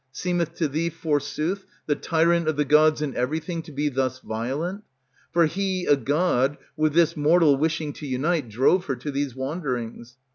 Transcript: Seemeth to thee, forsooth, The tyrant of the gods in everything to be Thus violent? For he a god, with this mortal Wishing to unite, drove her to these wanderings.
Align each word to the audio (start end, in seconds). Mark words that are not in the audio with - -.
Seemeth 0.11 0.55
to 0.55 0.67
thee, 0.67 0.89
forsooth, 0.89 1.67
The 1.85 1.93
tyrant 1.93 2.47
of 2.47 2.55
the 2.55 2.65
gods 2.65 3.03
in 3.03 3.15
everything 3.15 3.61
to 3.61 3.71
be 3.71 3.87
Thus 3.87 4.17
violent? 4.17 4.83
For 5.31 5.45
he 5.45 5.85
a 5.85 5.95
god, 5.95 6.57
with 6.75 6.93
this 6.95 7.15
mortal 7.15 7.55
Wishing 7.55 7.93
to 7.93 8.07
unite, 8.07 8.49
drove 8.49 8.85
her 8.85 8.95
to 8.95 9.11
these 9.11 9.35
wanderings. 9.35 10.17